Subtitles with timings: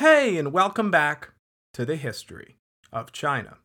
[0.00, 1.34] Hey, and welcome back
[1.74, 2.56] to the history
[2.90, 3.58] of China.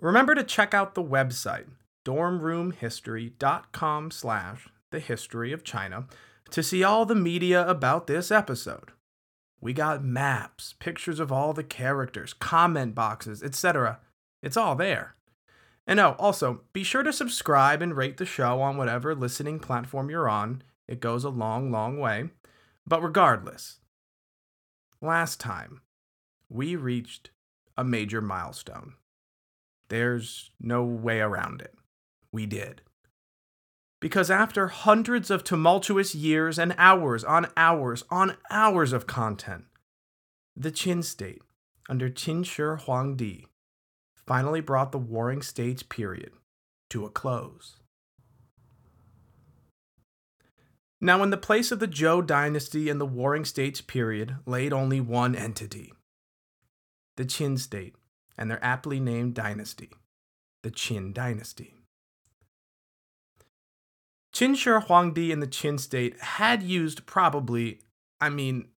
[0.00, 1.66] Remember to check out the website
[2.06, 6.06] dormroomhistory.com slash the history of China
[6.48, 8.92] to see all the media about this episode.
[9.60, 13.98] We got maps, pictures of all the characters, comment boxes, etc.
[14.42, 15.16] It's all there.
[15.86, 20.08] And oh, also, be sure to subscribe and rate the show on whatever listening platform
[20.08, 20.62] you're on.
[20.88, 22.30] It goes a long, long way.
[22.86, 23.80] But regardless,
[25.00, 25.80] last time
[26.48, 27.30] we reached
[27.76, 28.94] a major milestone.
[29.88, 31.74] There's no way around it.
[32.32, 32.82] We did.
[34.00, 39.64] Because after hundreds of tumultuous years and hours on hours on hours of content,
[40.54, 41.42] the Qin state,
[41.88, 43.46] under Qin Shi Huangdi,
[44.26, 46.32] finally brought the Warring States period
[46.90, 47.76] to a close.
[51.00, 55.00] Now, in the place of the Zhou dynasty and the Warring States period laid only
[55.00, 55.92] one entity
[57.16, 57.94] the Qin state
[58.36, 59.90] and their aptly named dynasty,
[60.62, 61.74] the Qin dynasty.
[64.34, 67.80] Qin Shi Huangdi and the Qin state had used probably,
[68.20, 68.68] I mean,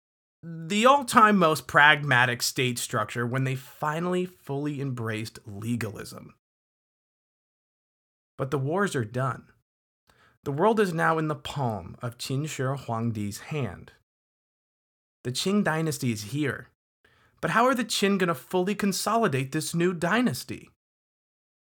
[0.42, 6.34] the all time most pragmatic state structure when they finally fully embraced legalism.
[8.38, 9.48] But the wars are done.
[10.50, 13.92] The world is now in the palm of Qin Shi Huangdi's hand.
[15.24, 16.70] The Qin dynasty is here.
[17.40, 20.72] But how are the Qin going to fully consolidate this new dynasty?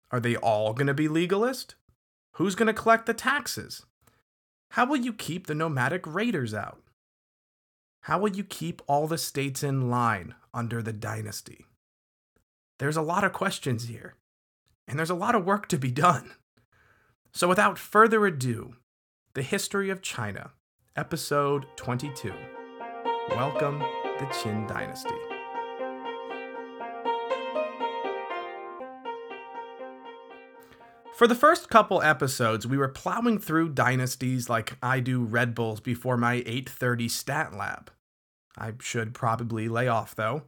[0.09, 1.75] Are they all going to be legalist?
[2.35, 3.85] Who's going to collect the taxes?
[4.69, 6.81] How will you keep the nomadic raiders out?
[8.03, 11.65] How will you keep all the states in line under the dynasty?
[12.79, 14.15] There's a lot of questions here,
[14.87, 16.35] and there's a lot of work to be done.
[17.33, 18.75] So, without further ado,
[19.35, 20.51] the history of China,
[20.97, 22.33] episode 22.
[23.29, 25.15] Welcome, the Qin Dynasty.
[31.15, 35.79] For the first couple episodes, we were plowing through dynasties like I do Red Bulls
[35.79, 37.91] before my 8:30 stat lab.
[38.57, 40.43] I should probably lay off though.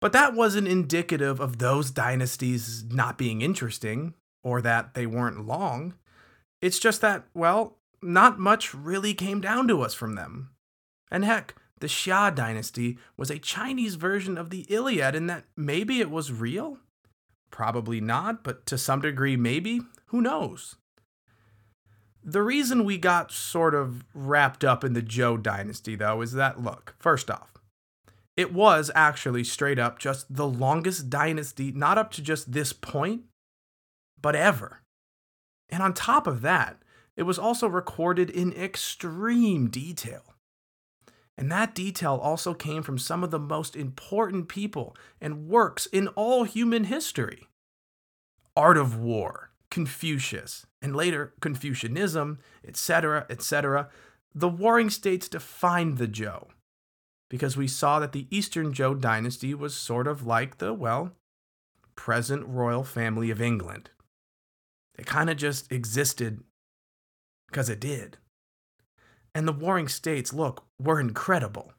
[0.00, 4.14] But that wasn't indicative of those dynasties not being interesting
[4.46, 5.92] or that they weren't long.
[6.62, 10.50] It's just that, well, not much really came down to us from them.
[11.10, 15.98] And heck, the Xia dynasty was a Chinese version of the Iliad in that maybe
[15.98, 16.78] it was real?
[17.50, 19.80] Probably not, but to some degree, maybe.
[20.06, 20.76] Who knows?
[22.22, 26.62] The reason we got sort of wrapped up in the Zhou dynasty, though, is that
[26.62, 27.54] look, first off,
[28.36, 33.22] it was actually straight up just the longest dynasty, not up to just this point,
[34.20, 34.80] but ever.
[35.68, 36.78] And on top of that,
[37.16, 40.22] it was also recorded in extreme detail.
[41.38, 46.08] And that detail also came from some of the most important people and works in
[46.08, 47.48] all human history
[48.56, 53.90] Art of War, Confucius, and later Confucianism, etc., etc.
[54.34, 56.46] The warring states defined the Zhou
[57.28, 61.12] because we saw that the Eastern Zhou dynasty was sort of like the, well,
[61.96, 63.90] present royal family of England.
[64.98, 66.42] It kind of just existed
[67.48, 68.18] because it did
[69.36, 71.74] and the warring states, look, were incredible.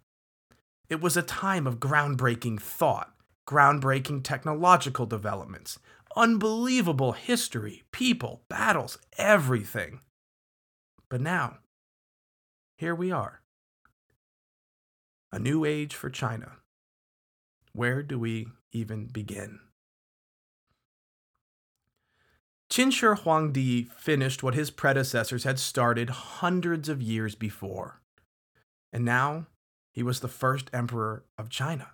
[0.89, 3.15] It was a time of groundbreaking thought,
[3.47, 5.79] groundbreaking technological developments,
[6.15, 10.01] unbelievable history, people, battles, everything.
[11.09, 11.57] But now,
[12.77, 13.41] here we are.
[15.31, 16.57] A new age for China.
[17.73, 19.61] Where do we even begin?
[22.69, 28.01] Qin Shi Huangdi finished what his predecessors had started hundreds of years before.
[28.91, 29.47] And now
[29.93, 31.91] he was the first emperor of China.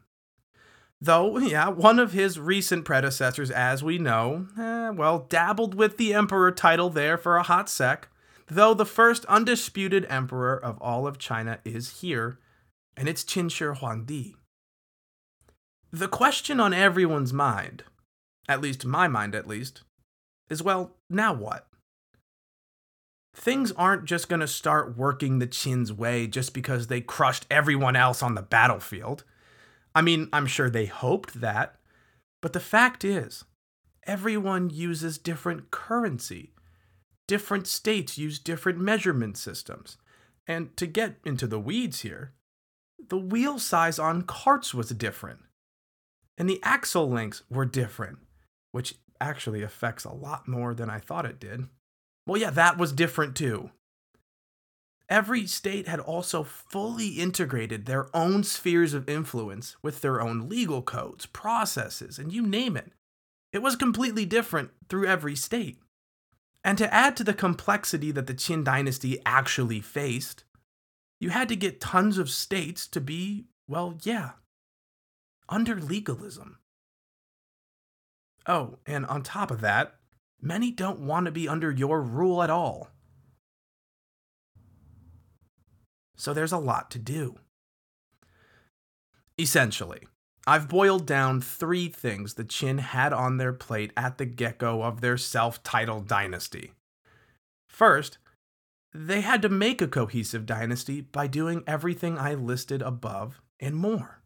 [1.00, 6.13] Though, yeah, one of his recent predecessors, as we know, eh, well, dabbled with the
[6.13, 8.07] emperor title there for a hot sec,
[8.47, 12.39] though the first undisputed emperor of all of China is here,
[12.95, 14.35] and it's Qin Shi Huangdi.
[15.92, 17.83] The question on everyone's mind,
[18.48, 19.83] at least my mind at least,
[20.50, 21.68] is well, now what?
[23.36, 27.95] Things aren't just going to start working the Qin's way just because they crushed everyone
[27.95, 29.24] else on the battlefield.
[29.95, 31.80] I mean, I'm sure they hoped that,
[32.42, 33.44] but the fact is,
[34.06, 36.54] everyone uses different currency.
[37.28, 39.98] Different states use different measurement systems.
[40.46, 42.34] And to get into the weeds here,
[43.10, 45.39] the wheel size on carts was different.
[46.38, 48.19] And the axle lengths were different,
[48.72, 51.68] which actually affects a lot more than I thought it did.
[52.28, 53.72] Well, yeah, that was different too.
[55.10, 60.81] every state had also fully integrated their own spheres of influence with their own legal
[60.81, 62.92] codes, processes, and you name it.
[63.52, 65.78] It was completely different through every state.
[66.64, 70.46] And to add to the complexity that the Qin dynasty actually faced,
[71.20, 74.31] you had to get tons of states to be, well, yeah,
[75.48, 76.58] under legalism.
[78.45, 79.95] Oh, and on top of that,
[80.42, 82.90] many don't want to be under your rule at all.
[86.16, 87.36] So there's a lot to do.
[89.40, 90.07] Essentially,
[90.45, 94.84] I've boiled down three things the Qin had on their plate at the get go
[94.84, 96.74] of their self titled dynasty.
[97.68, 98.18] First,
[98.94, 104.23] they had to make a cohesive dynasty by doing everything I listed above and more.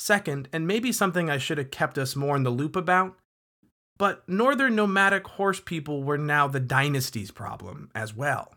[0.00, 3.18] Second, and maybe something I should have kept us more in the loop about,
[3.98, 8.54] but northern nomadic horse people were now the dynasty's problem as well.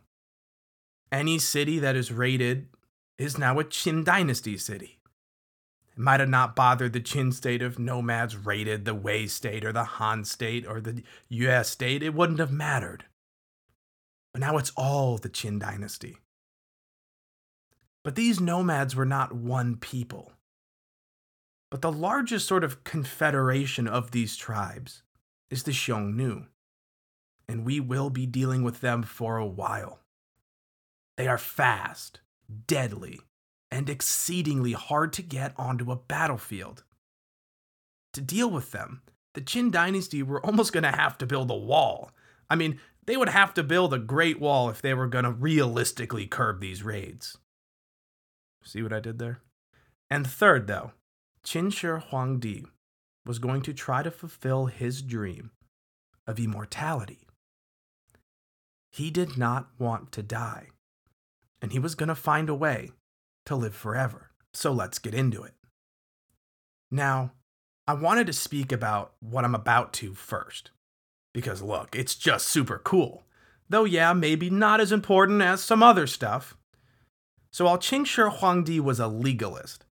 [1.12, 2.70] Any city that is raided
[3.18, 5.00] is now a Qin dynasty city.
[5.92, 9.74] It might have not bothered the Qin state if nomads raided the Wei state or
[9.74, 12.02] the Han state or the Yue state.
[12.02, 13.04] It wouldn't have mattered.
[14.34, 16.20] But now it's all the Qin dynasty.
[18.02, 20.32] But these nomads were not one people,
[21.74, 25.02] but the largest sort of confederation of these tribes
[25.50, 26.46] is the Xiongnu,
[27.48, 29.98] and we will be dealing with them for a while.
[31.18, 32.20] They are fast,
[32.68, 33.22] deadly,
[33.72, 36.84] and exceedingly hard to get onto a battlefield.
[38.14, 39.02] To deal with them,
[39.34, 42.12] the Qin dynasty were almost going to have to build a wall.
[42.52, 45.32] I mean, they would have to build a great wall if they were going to
[45.32, 47.40] realistically curb these raids.
[48.64, 49.40] See what I did there?
[50.12, 50.92] And third, though,
[51.46, 52.66] Qin Shi Huangdi
[53.26, 55.52] was going to try to fulfill his dream
[56.28, 57.28] of immortality.
[58.92, 60.68] He did not want to die,
[61.62, 62.92] and he was going to find a way
[63.46, 64.30] to live forever.
[64.54, 65.54] So let's get into it.
[66.92, 67.32] Now,
[67.88, 70.72] I wanted to speak about what I'm about to first.
[71.34, 73.24] Because look, it's just super cool.
[73.68, 76.56] Though, yeah, maybe not as important as some other stuff.
[77.52, 79.86] So while Qin Shi Huangdi was a legalist,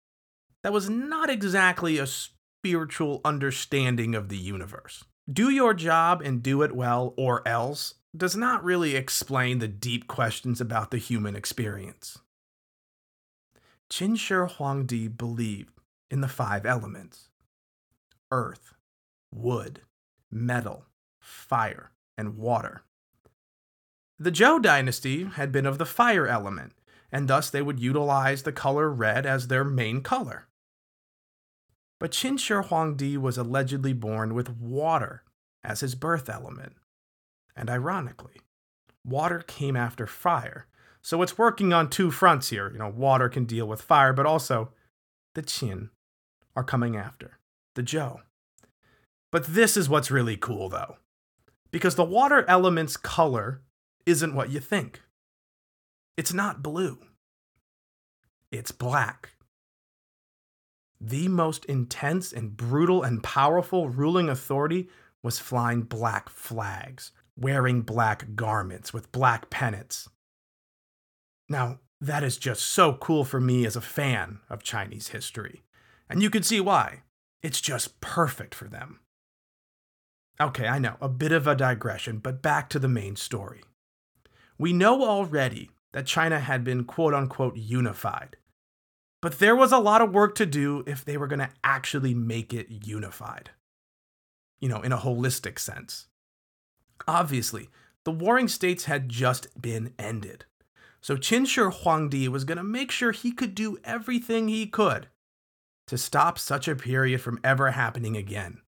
[0.64, 5.04] that was not exactly a spiritual understanding of the universe.
[5.32, 10.08] Do your job and do it well, or else, does not really explain the deep
[10.08, 12.18] questions about the human experience.
[13.90, 15.74] Qin Shi Huangdi believed
[16.10, 17.30] in the five elements
[18.32, 18.74] earth,
[19.34, 19.82] wood,
[20.32, 20.86] metal,
[21.20, 22.84] fire, and water.
[24.20, 26.74] The Zhou dynasty had been of the fire element,
[27.12, 30.49] and thus they would utilize the color red as their main color.
[32.00, 35.24] But Qin Shi Huangdi was allegedly born with water
[35.64, 36.74] as his birth element.
[37.56, 38.42] And ironically,
[39.06, 40.68] water came after fire,
[41.02, 42.72] so it's working on two fronts here.
[42.72, 44.72] You know, water can deal with fire, but also
[45.36, 45.90] the Qin
[46.56, 47.38] are coming after
[47.76, 48.22] the Zhou.
[49.32, 50.98] But this is what's really cool, though
[51.72, 53.62] because the water element's color
[54.06, 55.02] isn't what you think.
[56.18, 57.00] It's not blue,
[58.52, 59.32] it's black.
[61.02, 64.90] The most intense and brutal and powerful ruling authority
[65.24, 70.10] was flying black flags, wearing black garments with black pennants.
[71.48, 75.64] Now, that is just so cool for me as a fan of Chinese history.
[76.10, 77.04] And you can see why.
[77.42, 79.00] It's just perfect for them.
[80.42, 83.62] Okay, I know, a bit of a digression, but back to the main story.
[84.58, 88.38] We know already that China had been quote unquote unified,
[89.22, 92.14] but there was a lot of work to do if they were going to actually
[92.14, 93.52] make it unified.
[94.60, 96.08] You know, in a holistic sense.
[97.08, 97.70] Obviously,
[98.04, 100.46] the warring states had just been ended.
[101.02, 105.08] So Qin Shi Huangdi was going to make sure he could do everything he could
[105.88, 108.62] to stop such a period from ever happening again.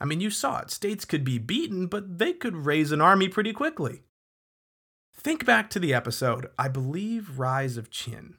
[0.00, 0.70] I mean, you saw it.
[0.70, 4.02] States could be beaten, but they could raise an army pretty quickly.
[5.14, 8.34] Think back to the episode, I believe Rise of Qin.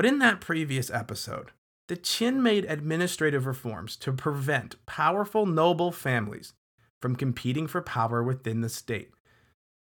[0.00, 1.50] But in that previous episode,
[1.88, 6.54] the Qin made administrative reforms to prevent powerful noble families
[7.02, 9.10] from competing for power within the state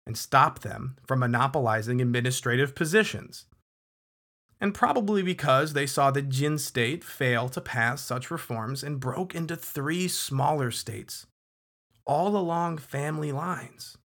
[0.04, 3.46] and stop them from monopolizing administrative positions
[4.60, 9.36] and probably because they saw the Jin state fail to pass such reforms and broke
[9.36, 11.28] into three smaller states,
[12.04, 13.96] all along family lines.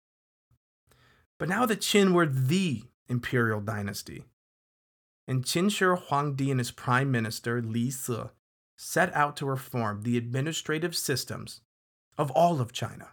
[1.38, 4.26] But now the Qin were the imperial dynasty,
[5.26, 8.16] and Qin Shi Huangdi and his prime minister Li Si
[8.76, 11.60] set out to reform the administrative systems
[12.18, 13.10] of all of China.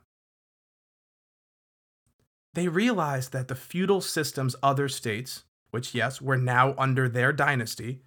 [2.53, 8.01] they realized that the feudal system's other states, which, yes, were now under their dynasty,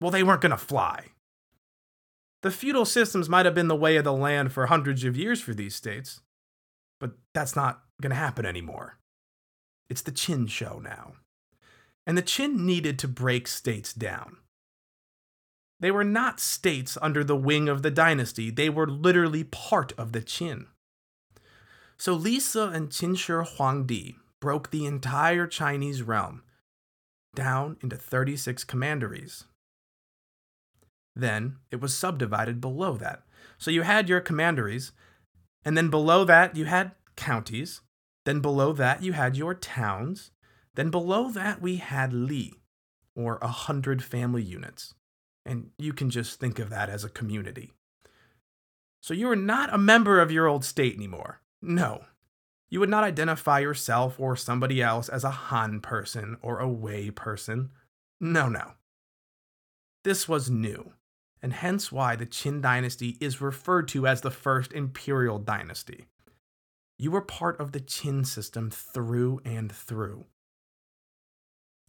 [0.00, 1.06] well, they weren't going to fly.
[2.42, 5.40] The feudal systems might have been the way of the land for hundreds of years
[5.40, 6.20] for these states,
[7.00, 8.98] but that's not going to happen anymore.
[9.90, 11.14] It's the Qin show now.
[12.06, 14.36] And the Qin needed to break states down.
[15.80, 20.12] They were not states under the wing of the dynasty, they were literally part of
[20.12, 20.66] the Qin.
[21.98, 26.42] So Li Si and Qin Shi Huangdi broke the entire Chinese realm
[27.34, 29.44] down into 36 commanderies.
[31.14, 33.22] Then it was subdivided below that.
[33.58, 34.92] So you had your commanderies,
[35.64, 37.80] and then below that you had counties,
[38.24, 40.30] then below that you had your towns,
[40.76, 42.54] then below that we had li,
[43.14, 44.94] or a hundred family units.
[45.44, 47.72] And you can just think of that as a community.
[49.00, 51.40] So you are not a member of your old state anymore.
[51.62, 52.04] No.
[52.68, 57.10] You would not identify yourself or somebody else as a Han person or a Wei
[57.10, 57.70] person.
[58.20, 58.72] No, no.
[60.02, 60.92] This was new,
[61.40, 66.06] and hence why the Qin dynasty is referred to as the first imperial dynasty.
[66.98, 70.26] You were part of the Qin system through and through.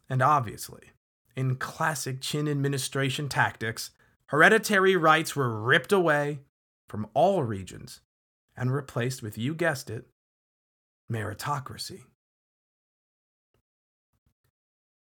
[0.08, 0.90] And obviously,
[1.36, 3.90] in classic Qin administration tactics,
[4.26, 6.40] hereditary rights were ripped away
[6.88, 8.00] from all regions
[8.56, 10.06] and replaced with, you guessed it,
[11.12, 12.02] meritocracy.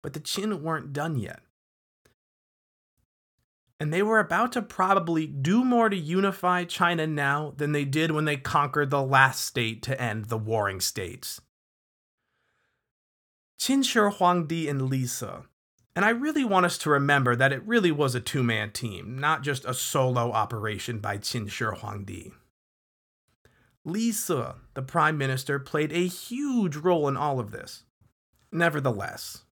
[0.04, 1.42] But the Qin weren't done yet.
[3.80, 8.12] And they were about to probably do more to unify China now than they did
[8.12, 11.40] when they conquered the last state to end the warring states.
[13.68, 15.28] Qin Shi Huangdi and Li Si.
[15.94, 19.20] And I really want us to remember that it really was a two man team,
[19.20, 22.32] not just a solo operation by Qin Shi Huangdi.
[23.84, 24.42] Li Si,
[24.74, 27.84] the prime minister, played a huge role in all of this.
[28.54, 29.44] Nevertheless,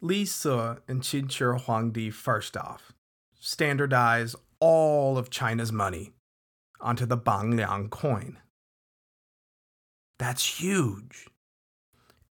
[0.00, 0.48] Li Si
[0.86, 2.92] and Qin Shi Huangdi first off
[3.40, 6.12] standardize all of China's money
[6.80, 8.38] onto the Banliang coin.
[10.16, 11.26] That's huge.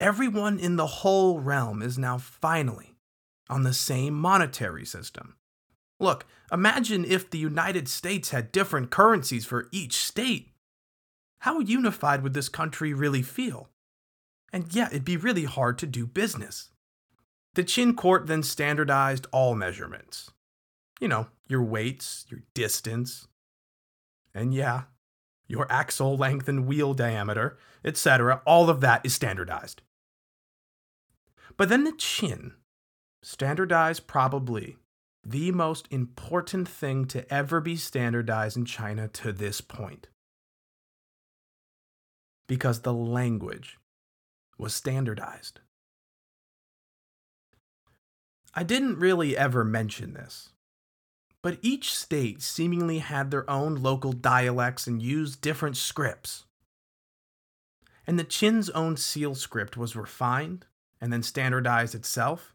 [0.01, 2.97] Everyone in the whole realm is now finally
[3.49, 5.37] on the same monetary system.
[6.01, 10.51] Look, imagine if the United States had different currencies for each state.
[11.41, 13.69] How unified would this country really feel?
[14.53, 16.71] And yeah, it'd be really hard to do business.
[17.55, 20.31] The Qin court then standardized all measurements.
[21.01, 23.29] You know, your weights, your distance,
[24.35, 24.85] and yeah,
[25.47, 28.41] your axle length and wheel diameter, etc.
[28.47, 29.83] All of that is standardized.
[31.57, 32.53] But then the Qin,
[33.23, 34.77] standardized probably
[35.25, 40.09] the most important thing to ever be standardized in China to this point.
[42.47, 43.79] Because the language
[44.59, 45.61] was standardized.
[48.55, 50.51] I didn't really ever mention this,
[51.45, 56.47] but each state seemingly had their own local dialects and used different scripts.
[58.07, 60.65] And the Qin's own seal script was refined
[61.03, 62.55] and then standardized itself.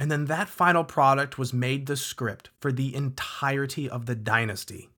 [0.00, 4.90] And then that final product was made the script for the entirety of the dynasty.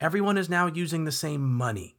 [0.00, 1.98] Everyone is now using the same money.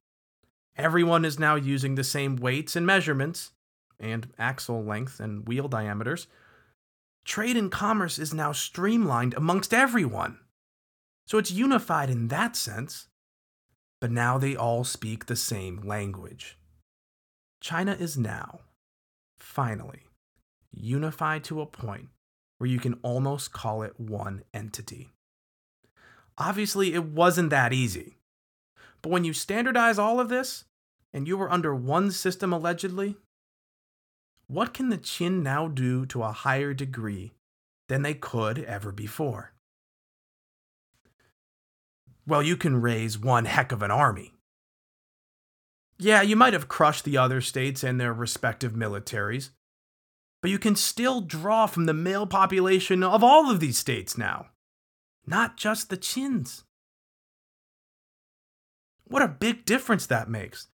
[0.76, 3.52] Everyone is now using the same weights and measurements,
[4.00, 6.26] and axle length and wheel diameters.
[7.26, 10.40] Trade and commerce is now streamlined amongst everyone.
[11.26, 13.08] So it's unified in that sense,
[14.02, 16.58] but now they all speak the same language.
[17.62, 18.60] China is now,
[19.40, 20.04] finally,
[20.72, 22.10] unified to a point
[22.58, 25.10] where you can almost call it one entity.
[26.38, 28.18] Obviously, it wasn't that easy.
[29.02, 30.66] But when you standardize all of this,
[31.14, 33.16] and you were under one system allegedly,
[34.54, 37.34] what can the Qin now do to a higher degree
[37.90, 39.54] than they could ever before?
[42.28, 44.34] Well, you can raise one heck of an army.
[45.98, 49.50] Yeah, you might have crushed the other states and their respective militaries,
[50.42, 54.48] but you can still draw from the male population of all of these states now,
[55.26, 56.64] not just the Qin's.
[59.06, 60.68] What a big difference that makes.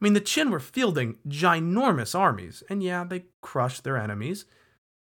[0.00, 4.44] I mean, the Qin were fielding ginormous armies, and yeah, they crushed their enemies,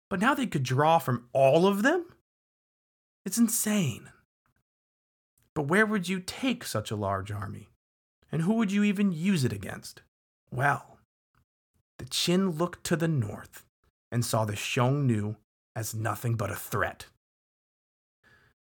[0.09, 2.05] but now they could draw from all of them?
[3.25, 4.09] It's insane.
[5.55, 7.69] But where would you take such a large army?
[8.31, 10.01] And who would you even use it against?
[10.51, 10.97] Well,
[11.99, 13.65] the Qin looked to the north
[14.11, 15.37] and saw the Xiongnu
[15.75, 17.05] as nothing but a threat.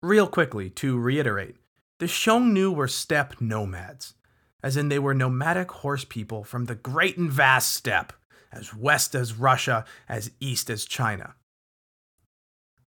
[0.02, 1.56] Real quickly, to reiterate,
[2.00, 4.16] the Xiongnu were steppe nomads,
[4.64, 8.14] as in they were nomadic horse people from the great and vast steppe,
[8.52, 11.36] as west as Russia, as east as China.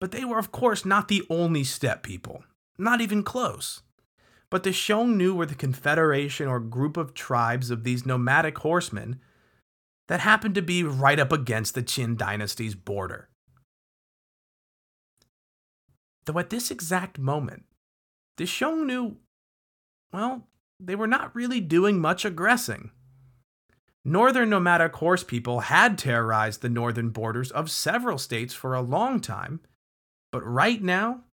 [0.01, 2.45] But they were, of course, not the only steppe people,
[2.79, 3.83] not even close.
[4.51, 9.21] But the Xiongnu were the confederation or group of tribes of these nomadic horsemen
[10.07, 13.29] that happened to be right up against the Qin dynasty's border.
[16.25, 17.65] Though at this exact moment,
[18.39, 19.17] the Xiongnu,
[20.13, 20.47] well,
[20.80, 22.90] they were not really doing much aggressing.
[24.04, 29.20] Northern nomadic horse people had terrorized the northern borders of several states for a long
[29.20, 29.61] time,
[30.32, 31.25] but right now,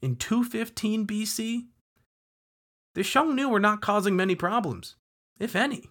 [0.00, 1.66] in 215 BC,
[2.94, 4.96] the Xiongnu were not causing many problems,
[5.38, 5.90] if any.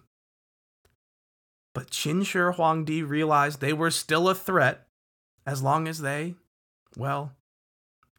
[1.74, 4.86] But Qin Shi Huangdi realized they were still a threat
[5.46, 6.34] as long as they,
[6.96, 7.32] well,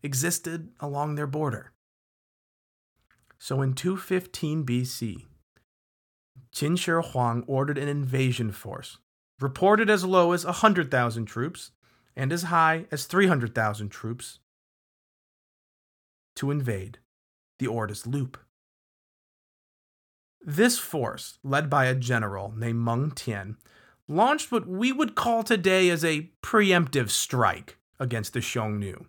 [0.02, 1.73] existed along their border.
[3.44, 5.26] So in 215 BC,
[6.56, 9.00] Qin Shi Huang ordered an invasion force,
[9.42, 11.72] reported as low as 100,000 troops
[12.16, 14.40] and as high as 300,000 troops,
[16.38, 17.00] to invade
[17.60, 18.38] the Ordos Loop.
[20.40, 23.58] This force, led by a general named Meng Tian,
[24.08, 29.08] launched what we would call today as a preemptive strike against the Xiongnu.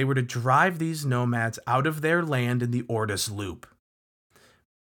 [0.00, 3.66] They were to drive these nomads out of their land in the Ordos Loop.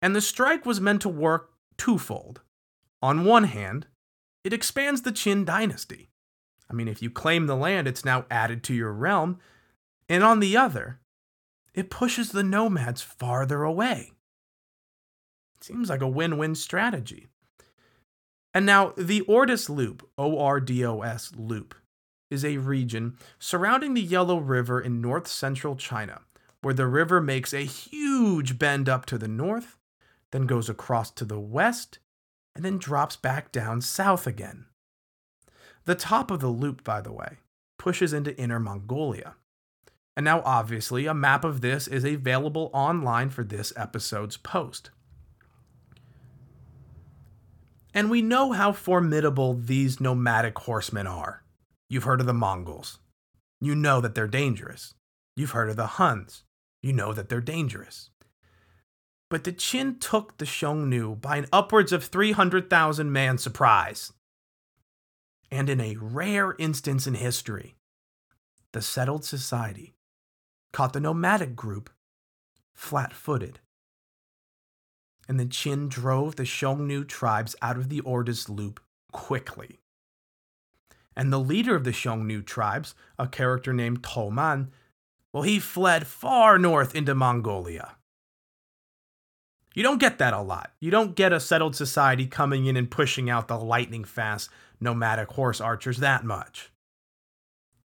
[0.03, 1.49] And the strike was meant to work
[1.79, 2.43] twofold.
[3.01, 3.87] On one hand,
[4.45, 6.11] it expands the Qin dynasty.
[6.69, 9.39] I mean, if you claim the land, it's now added to your realm.
[10.11, 11.01] And on the other,
[11.73, 14.13] it pushes the nomads farther away.
[15.63, 17.29] Seems like a win win strategy.
[18.53, 21.75] And now, the Ordos Loop, O R D O S Loop,
[22.31, 26.21] is a region surrounding the Yellow River in north central China,
[26.63, 29.77] where the river makes a huge bend up to the north,
[30.31, 31.99] then goes across to the west,
[32.55, 34.67] and then drops back down south again.
[35.85, 37.39] The top of the loop, by the way,
[37.79, 39.37] pushes into Inner Mongolia.
[40.17, 44.91] And now, obviously, a map of this is available online for this episode's post.
[47.95, 51.43] And we know how formidable these nomadic horsemen are.
[51.91, 52.99] You've heard of the Mongols.
[53.61, 54.95] You know that they're dangerous.
[55.37, 56.45] You've heard of the Huns.
[56.83, 58.11] You know that they're dangerous.
[59.31, 64.13] But the Qin took the Xiongnu by an upwards of 300,000 man surprise.
[65.51, 67.77] And in a rare instance in history,
[68.73, 69.95] the settled society
[70.73, 71.91] caught the nomadic group
[72.75, 73.61] flat footed.
[75.27, 79.81] And the Qin drove the Xiongnu tribes out of the Ordos Loop quickly
[81.19, 84.69] and the leader of the Xiongnu tribes, a character named Toman,
[85.33, 87.97] well, he fled far north into Mongolia.
[89.75, 90.73] You don't get that a lot.
[90.81, 94.49] You don't get a settled society coming in and pushing out the lightning fast
[94.81, 96.71] nomadic horse archers that much.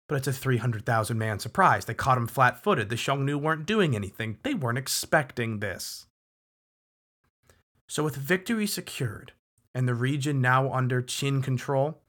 [0.08, 1.84] But it's a 300,000 man surprise.
[1.84, 2.88] They caught him flat footed.
[2.88, 6.06] The Xiongnu weren't doing anything, they weren't expecting this.
[7.90, 9.34] So, with victory secured
[9.76, 12.02] and the region now under Qin control,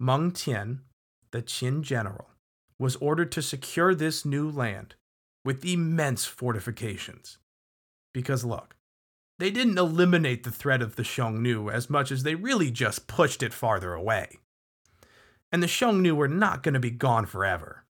[0.00, 0.82] Meng Tian,
[1.32, 2.30] the Qin general,
[2.78, 4.94] was ordered to secure this new land
[5.44, 7.38] with immense fortifications.
[8.12, 8.76] Because look,
[9.38, 13.42] they didn't eliminate the threat of the Xiongnu as much as they really just pushed
[13.42, 14.38] it farther away.
[15.50, 17.84] And the Xiongnu were not going to be gone forever.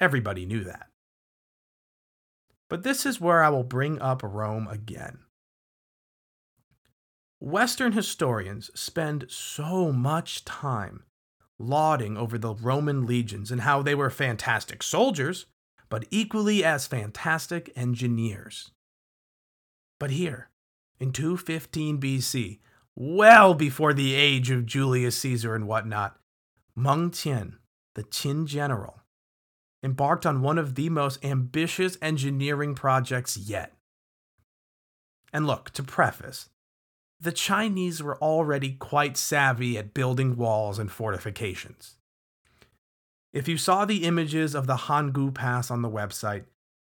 [0.00, 0.88] Everybody knew that.
[2.68, 5.18] But this is where I will bring up Rome again.
[7.40, 11.04] Western historians spend so much time
[11.58, 15.46] lauding over the Roman legions and how they were fantastic soldiers,
[15.88, 18.72] but equally as fantastic engineers.
[20.00, 20.50] But here,
[20.98, 22.58] in 215 BC,
[22.96, 26.18] well before the age of Julius Caesar and whatnot,
[26.76, 27.58] Meng Tian,
[27.94, 29.02] the Qin general,
[29.82, 33.74] embarked on one of the most ambitious engineering projects yet.
[35.32, 36.48] And look, to preface,
[37.24, 41.96] the Chinese were already quite savvy at building walls and fortifications.
[43.32, 46.44] If you saw the images of the Hangu Pass on the website,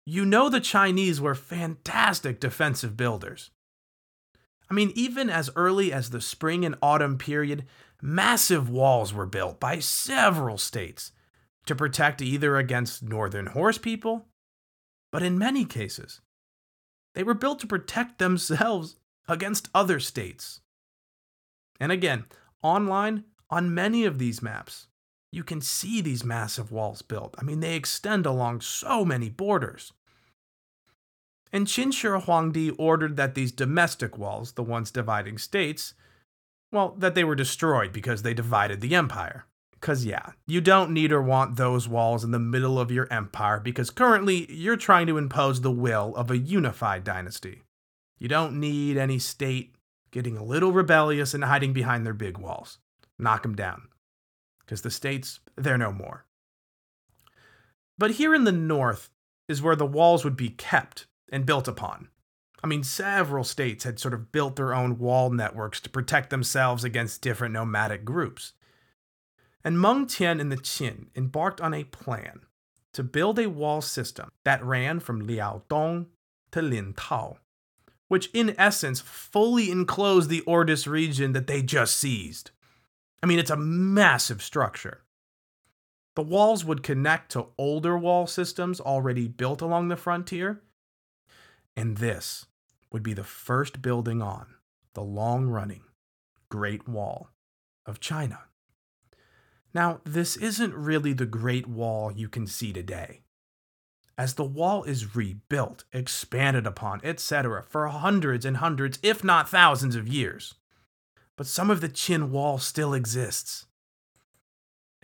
[0.03, 3.51] you know the Chinese were fantastic defensive builders.
[4.69, 7.65] I mean, even as early as the spring and autumn period,
[8.01, 11.11] massive walls were built by several states
[11.67, 14.25] to protect either against northern horse people,
[15.11, 16.21] but in many cases,
[17.13, 18.95] they were built to protect themselves
[19.27, 20.61] against other states.
[21.79, 22.25] And again,
[22.61, 24.87] online, on many of these maps,
[25.31, 27.35] you can see these massive walls built.
[27.37, 29.91] I mean, they extend along so many borders.
[31.51, 35.93] And Qin Shi Huangdi ordered that these domestic walls, the ones dividing states,
[36.71, 39.45] well, that they were destroyed because they divided the empire.
[39.71, 43.59] Because, yeah, you don't need or want those walls in the middle of your empire
[43.59, 47.61] because currently you're trying to impose the will of a unified dynasty.
[48.17, 49.75] You don't need any state
[50.11, 52.77] getting a little rebellious and hiding behind their big walls.
[53.19, 53.89] Knock them down.
[54.59, 56.25] Because the states, they're no more.
[57.97, 59.09] But here in the north
[59.47, 62.09] is where the walls would be kept and built upon.
[62.63, 66.83] I mean, several states had sort of built their own wall networks to protect themselves
[66.83, 68.53] against different nomadic groups.
[69.63, 72.41] And Meng Tian and the Qin embarked on a plan
[72.93, 76.07] to build a wall system that ran from Liaodong
[76.51, 77.37] to Lin Tao,
[78.15, 82.51] which in essence fully enclosed the Ordos region that they just seized.
[83.21, 85.03] I mean, it's a massive structure.
[86.15, 90.61] The walls would connect to older wall systems already built along the frontier.
[91.75, 92.45] And this
[92.89, 94.45] would be the first building on
[94.93, 95.83] the long running
[96.47, 97.27] Great Wall
[97.85, 98.43] of China.
[99.73, 103.23] Now, this isn't really the Great Wall you can see today.
[104.17, 109.95] As the wall is rebuilt, expanded upon, etc., for hundreds and hundreds, if not thousands
[109.95, 110.55] of years.
[111.35, 113.65] But some of the Qin Wall still exists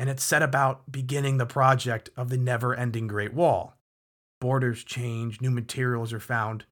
[0.02, 3.78] and it set about beginning the project of the never ending Great Wall.
[4.40, 6.66] Borders change, new materials are found.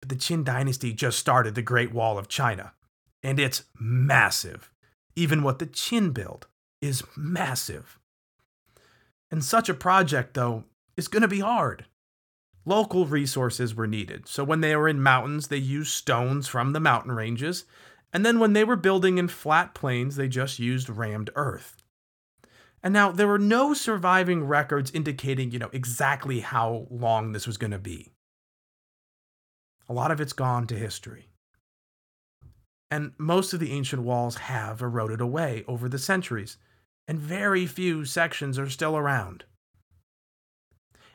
[0.00, 2.74] But the Qin dynasty just started the Great Wall of China,
[3.20, 4.70] and it's massive.
[5.16, 6.46] Even what the Qin built
[6.80, 7.98] is massive.
[9.32, 10.62] And such a project, though,
[11.00, 11.86] is going to be hard.
[12.66, 16.78] Local resources were needed, so when they were in mountains, they used stones from the
[16.78, 17.64] mountain ranges,
[18.12, 21.82] and then when they were building in flat plains, they just used rammed earth.
[22.82, 27.56] And now there were no surviving records indicating, you know, exactly how long this was
[27.56, 28.12] going to be.
[29.88, 31.30] A lot of it's gone to history.
[32.90, 36.58] And most of the ancient walls have eroded away over the centuries,
[37.08, 39.44] and very few sections are still around.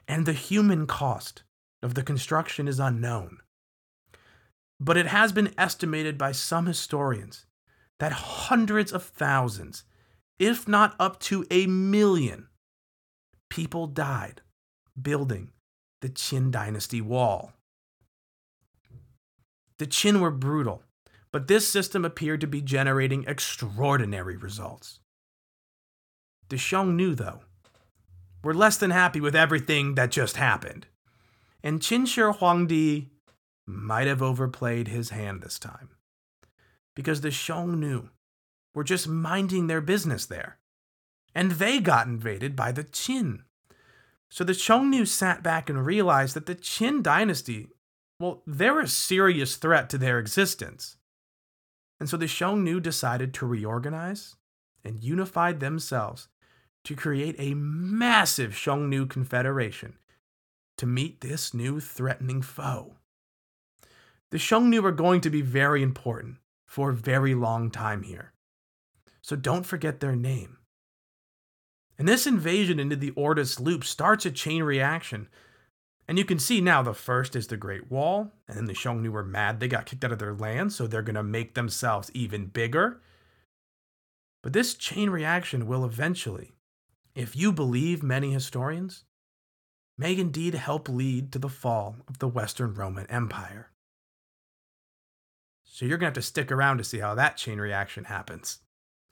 [0.08, 1.44] And the human cost
[1.82, 3.40] of the construction is unknown.
[4.80, 7.46] But it has been estimated by some historians
[8.00, 9.84] that hundreds of thousands
[10.40, 12.48] if not up to a million,
[13.50, 14.42] people died
[15.02, 15.52] building
[16.02, 17.54] the Qin dynasty wall.
[19.78, 20.84] The Qin were brutal,
[21.32, 25.00] but this system appeared to be generating extraordinary results.
[26.50, 27.40] The knew, though,
[28.46, 30.86] were less than happy with everything that just happened,
[31.64, 33.08] and Qin Shi Huangdi
[33.66, 35.90] might have overplayed his hand this time.
[36.96, 38.10] Because the Xiongnu
[38.76, 40.60] were just minding their business there.
[41.34, 43.40] And they got invaded by the Qin.
[44.30, 47.70] So the Xiongnu sat back and realized that the Qin dynasty,
[48.20, 50.98] well, they're a serious threat to their existence.
[52.00, 54.36] And so the Xiongnu decided to reorganize
[54.84, 56.28] and unified themselves
[56.86, 59.98] to create a massive Xiongnu confederation
[60.78, 62.96] to meet this new threatening foe.
[64.32, 68.34] The Xiongnu are going to be very important for a very long time here
[69.26, 70.58] so don't forget their name.
[71.98, 75.30] And this invasion into the Ordos Loop starts a chain reaction.
[76.08, 79.10] And you can see now the first is the Great Wall, and then the Xiongnu
[79.10, 82.12] were mad they got kicked out of their land, so they're going to make themselves
[82.14, 83.02] even bigger.
[84.44, 86.54] But this chain reaction will eventually,
[87.16, 89.06] if you believe many historians,
[89.98, 93.72] may indeed help lead to the fall of the Western Roman Empire.
[95.64, 98.60] So you're going to have to stick around to see how that chain reaction happens.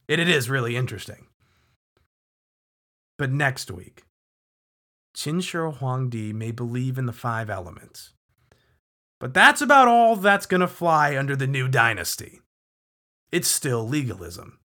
[0.07, 1.27] It, it is really interesting.
[3.17, 4.03] But next week,
[5.15, 8.13] Qin Shi Huangdi may believe in the five elements.
[9.19, 12.41] But that's about all that's going to fly under the new dynasty.
[13.31, 14.59] It's still legalism.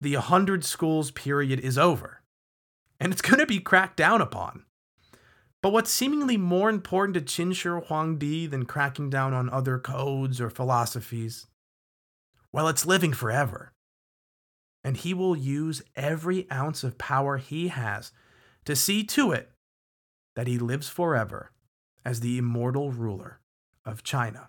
[0.00, 2.19] The 100 schools period is over,
[3.00, 4.64] and it's going to be cracked down upon.
[5.62, 10.40] But what's seemingly more important to Qin Shi Huangdi than cracking down on other codes
[10.40, 11.46] or philosophies?
[12.52, 13.72] Well, it's living forever
[14.82, 18.12] and he will use every ounce of power he has
[18.64, 19.50] to see to it
[20.36, 21.50] that he lives forever
[22.04, 23.40] as the immortal ruler
[23.84, 24.48] of China.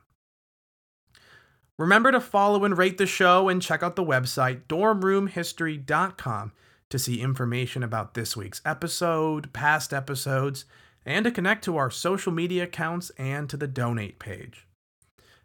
[1.77, 6.53] Remember to follow and rate the show and check out the website dormroomhistory.com
[6.91, 10.65] to see information about this week's episode, past episodes,
[11.05, 14.67] and to connect to our social media accounts and to the donate page.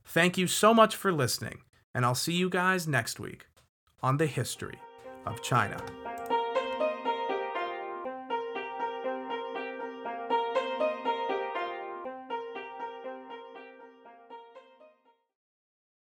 [0.04, 1.62] Thank you so much for listening,
[1.94, 3.46] and I'll see you guys next week
[4.02, 4.78] on the history
[5.24, 5.78] of China.